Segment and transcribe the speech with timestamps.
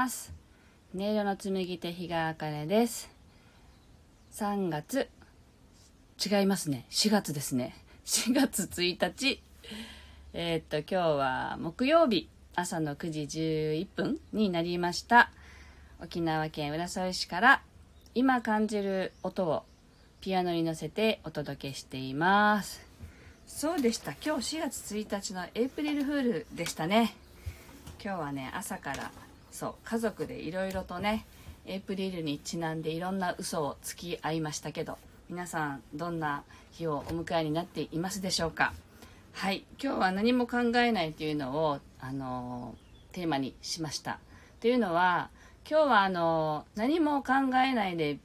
[0.00, 0.32] ます。
[0.94, 3.10] 音色の紡手日川茜です。
[4.32, 5.10] 3月。
[6.24, 6.86] 違いますね。
[6.88, 7.74] 4月ですね。
[8.06, 9.42] 4月1日。
[10.32, 12.30] えー、っと今日は木曜日。
[12.54, 15.30] 朝の9時11分になりました。
[16.02, 17.62] 沖縄県浦添市から
[18.14, 19.64] 今感じる音を
[20.22, 22.80] ピアノに乗せてお届けしています。
[23.46, 24.12] そうでした。
[24.12, 27.14] 今日4月1日のエイプリルフールでしたね。
[28.02, 29.10] 今日はね朝から
[29.60, 31.26] そう家族でいろいろとね
[31.66, 34.96] エイプリルにちなんでいろんな嘘をつき合いましたけど
[35.28, 38.72] 皆さんどんな日をお迎えになっていますでしょうか。
[39.32, 42.74] はい今日は何も考えないというのをあの
[43.12, 44.18] テーマにしました。
[44.60, 45.28] というのは
[45.70, 48.18] 今日はあの何も考えないで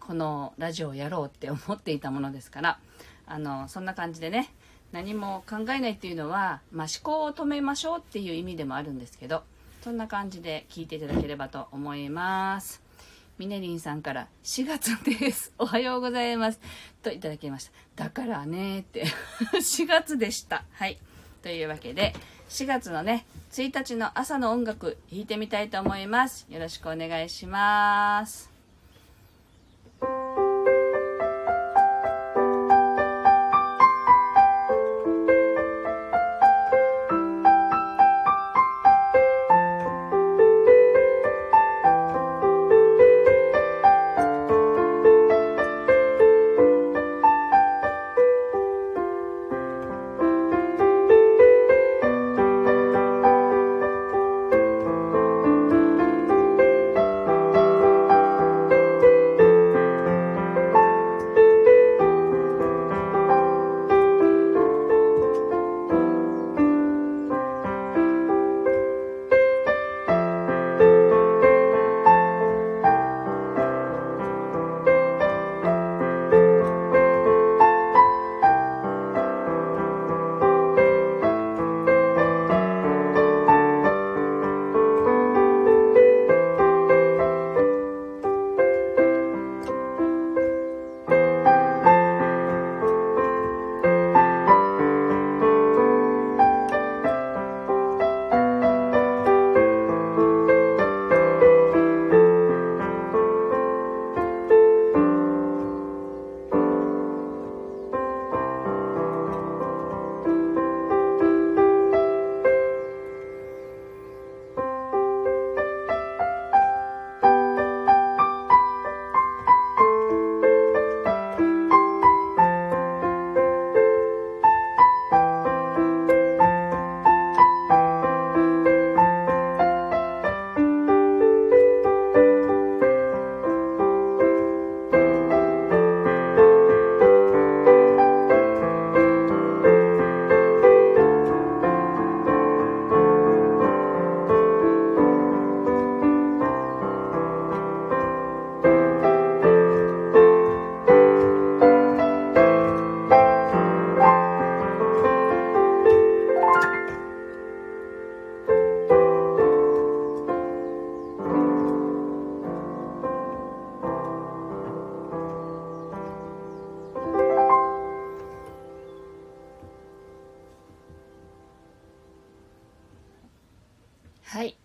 [0.00, 2.78] このラジオをやろうって思っていたものですから
[3.26, 4.54] あのそんな感じでね
[4.92, 9.42] 何も考えないっていうのは、まあ、思考を止めましょうっていう意味でもあるんですけど
[9.82, 12.82] そんな感じで聞いていただければと思います。
[13.38, 15.52] ミネリンさんから4月です。
[15.58, 16.60] おはようございます。
[17.02, 18.04] といただきました。
[18.04, 19.06] だからねって。
[19.54, 20.64] 4月でした。
[20.72, 20.98] はい。
[21.42, 22.14] というわけで
[22.48, 26.46] 4月のね1日の朝の音楽弾いてみたいと思います。
[26.50, 28.57] よろしくお願いします。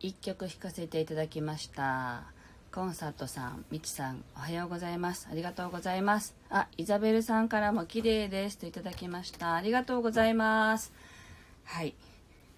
[0.03, 2.23] 1曲弾かせていただきました。
[2.73, 5.29] コンサートさんみちさんおはようございます。
[5.31, 6.35] ありがとうございます。
[6.49, 9.55] あイザベルさんからも綺麗ですといただきました。
[9.55, 10.91] ありがとうございます。
[11.63, 11.95] はい。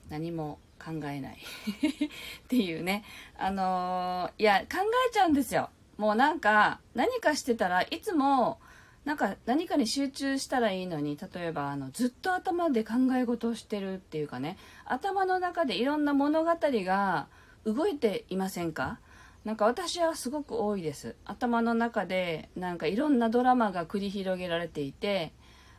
[0.10, 1.38] 何も考えない。
[1.38, 3.04] っていうね。
[3.38, 5.70] あのー、いや考えちゃうんですよ。
[5.98, 8.59] もうなんか何かしてたらいつも
[9.05, 17.28] なんか何かに集中したらいいのに例えばあのずっと頭で考え事をしてるっていうかね頭の中でいろんな物語が
[17.66, 18.99] 動いていませんか？
[19.43, 21.16] なんか私はすごく多いです。
[21.23, 25.34] 頭の中でなんかいろんなドラマが繰り広げられていて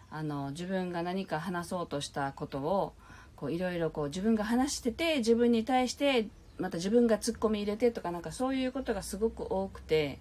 [0.08, 2.93] あの自分が何か話そうとしたことを
[3.34, 6.28] こういろいろこう自分が話してて自分に対して
[6.58, 10.20] また自分がツッコミ入れてとかなんかそういうことがすごく多くて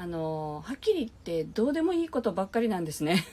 [0.00, 3.26] あのはっきり言ってどうでもいいことばっかりなんですね。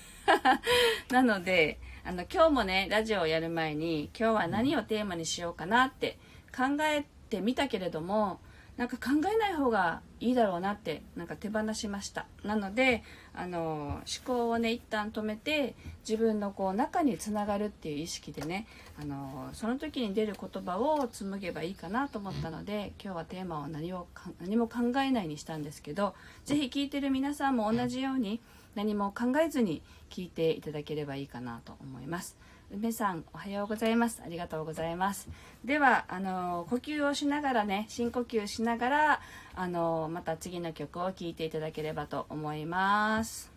[1.11, 6.17] なのであの今日もねラジオをやる前に今日は何をテーマにしようかなって
[6.51, 8.39] 考えてみたけれども
[8.77, 15.75] なんか考えない方がいいだろうなってなんか手放しましたなのであの思考をね一旦止めて
[16.07, 18.67] 自分のこう中につながるっていう意識でね
[18.99, 24.07] あのその時に出る言葉を紡げばいいかなと思ったので今日はテーマを何を
[24.41, 26.13] 何も考えないにしたんですけど
[26.43, 28.41] 是非聞いてる皆さんも同じように
[28.75, 32.35] 何も考えずに聞いていただければいいかなと思います。
[32.75, 34.21] 梅さんおはようございます。
[34.25, 35.29] ありがとうございます。
[35.63, 39.21] ではあの呼吸をしながらね深呼吸しながら
[39.55, 43.54] あのまた次の曲を聴いていただければと思います。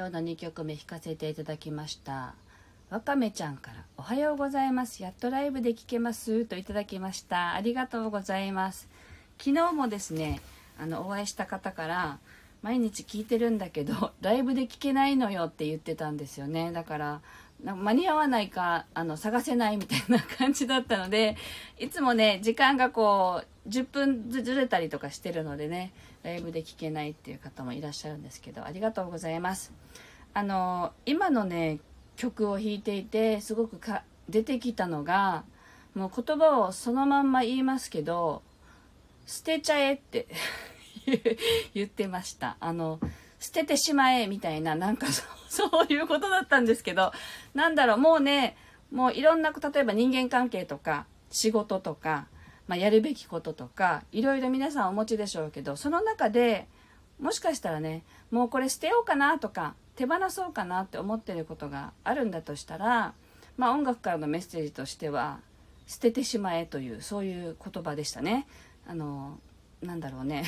[0.00, 2.34] 今日の2曲目弾かせていただきました。
[2.88, 5.02] わかめちゃんから「おはようございます。
[5.02, 7.52] やっとライブで聴けます」といただきました。
[7.52, 8.88] ありがとうございます。
[9.36, 10.40] 昨日もですね
[10.78, 12.18] あのお会いした方から
[12.62, 15.44] 毎日聞いてるんだけど ライブで聴けないのよ。
[15.44, 16.72] って言ってたんですよね。
[16.72, 17.20] だから
[17.62, 21.36] 間に合わないかあの探せないみたいな感じだったので
[21.78, 29.72] いつもね時間がこう10分ずれたりとかしてるのでねライブで聴けないっていう方もいらっしゃるんですけどありがとうございます。
[30.32, 31.78] あの今のね
[32.16, 35.44] 曲を弾いていてすごくか出てきたのが
[35.94, 38.42] もう言葉をそのまんま言いますけど
[39.26, 40.28] 捨てちゃえって
[41.74, 42.56] 言ってました。
[42.60, 43.00] あの
[43.40, 45.06] 捨ててしまえみたいななんか
[45.48, 47.12] そういうことだったんですけど
[47.54, 48.56] なんだろうもうね
[48.92, 52.26] もういろんな例えば人間関係とか仕事とか、
[52.70, 56.68] まあ、やるべきこととかいろいろ皆さんお持ちでしょうけどその中で
[57.18, 63.12] もしかしたらねもうこれ捨てようかなとか手放そうかなって思ってることがあるんだとしたら、
[63.56, 65.40] まあ、音楽からのメッセージとしては
[65.88, 68.46] 捨ててしまえというそういう言葉でしたね。
[68.86, 69.40] あの
[69.82, 70.44] なんだろうね。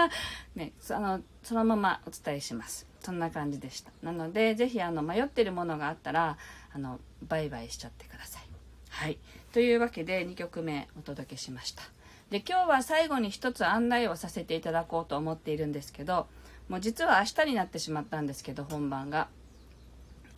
[0.54, 2.86] ねそのそのままお伝えします。
[3.00, 3.90] そんな感じでした。
[4.02, 6.36] なので是非あの迷ってるものがあったら
[6.74, 8.42] あのバイバイしちゃってください。
[8.90, 9.18] はい。
[9.52, 11.82] というわけで2曲目お届けしました。
[12.30, 16.26] で今日は最後に一つ案内をさせていただこうと思っているんですけど
[16.70, 19.28] もう実は明日になってしまったんですけど本番が。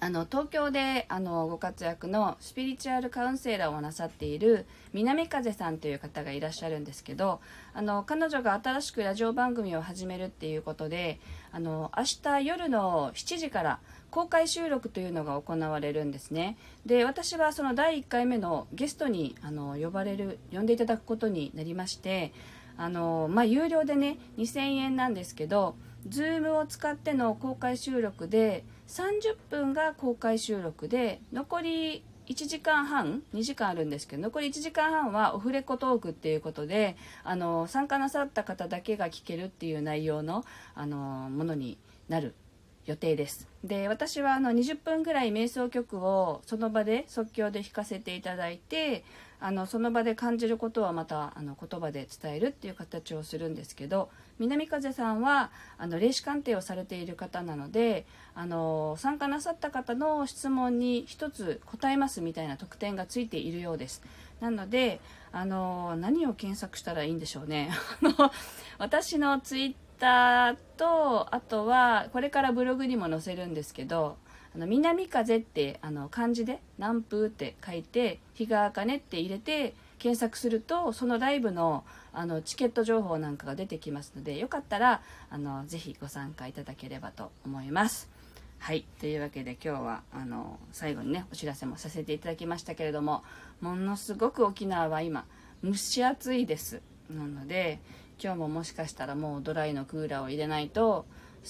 [0.04, 7.40] あの東京であのご活躍のスピリチュアルカウンセラーをなさっている南風さんという方がいらっしゃるんですけど
[7.72, 11.20] あの彼女が新しくラジオ番組を始めるっていうことで
[11.52, 13.80] あの明日夜の7時から
[14.10, 16.58] 公開収録というのが行われるんですね。
[16.84, 22.34] で私はその第1回目のゲストにあの呼ばれる呼んでいただくことになりまして
[22.76, 40.44] あのまあ有料でね2000円なんですけど Zoom を使っての公開収録で30分が公開収録で残り1時間半2時間あるんですけど残り1時間半はオフレコトークっていうことであの参加なさった方だけが聞けるっていう内容の
[40.76, 41.76] あのものに
[42.08, 42.34] なる
[42.86, 43.48] 予定です。
[43.62, 49.04] で私はあの20分ぐらい瞑想曲をその場で即興で弾かせていただいて
[49.40, 64.02] あのその場で感じることはまたあの言葉で伝えるっていう形をするんですけど南風さんはあの霊視鑑定をされている方なのであの参加なさった方の質問に1つ答えますみたいな特典がついているようです。
[64.40, 65.00] なので
[65.32, 67.70] あの何を検索したらいいんでしょうね。
[68.78, 74.16] 私のツイッタとあとはこれからブログにも載せるんですけど
[74.54, 88.08] あの南風ってあの漢字で南風って書いて日が茜って入れて検索するとそのライブのあのチケット情報なんかが出てきますのでよかったらあのぜひご参加いただければと思います。
[88.58, 93.24] はいというわけで今日はあの最後にねお知らせもさせていただきましたけれども
[93.60, 95.26] ものすごく沖縄は今
[95.62, 97.78] 蒸し暑いですなので
[98.22, 101.06] 今日ももしかしたらもうドライのクーラーを入れないと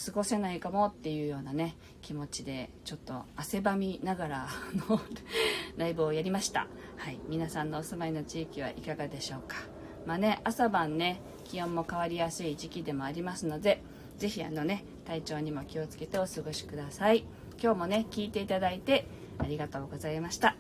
[0.07, 4.49] 過ごせないかもっていうようなね気持ちでちょっと汗ばみながら
[4.89, 5.01] の
[5.77, 6.67] ライブをやりました。
[6.97, 7.19] はい。
[7.29, 9.57] 皆さんのお住まいの地域はいかがでしょうか。
[10.05, 13.83] まあね朝晩ね気温も変わりやすい時期でもありますので
[14.19, 17.25] 是非あのね体調にも気をつけてお過ごしください。
[17.63, 19.07] 今日もね聞いていただいて
[19.39, 20.57] ありがとうございました。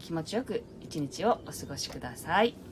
[0.00, 2.71] 気持ちよく一日をお過ごしください。